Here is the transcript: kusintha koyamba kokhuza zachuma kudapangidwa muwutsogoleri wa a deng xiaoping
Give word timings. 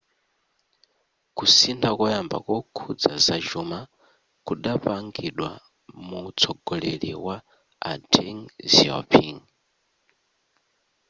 kusintha 1.37 1.89
koyamba 1.99 2.37
kokhuza 2.45 3.11
zachuma 3.25 3.77
kudapangidwa 4.45 5.49
muwutsogoleri 6.07 7.11
wa 7.25 7.35
a 7.89 7.93
deng 8.13 8.39
xiaoping 8.73 9.39